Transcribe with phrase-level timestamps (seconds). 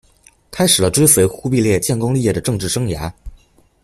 [0.49, 3.13] 开始了追随忽必烈建功立业的政治生涯。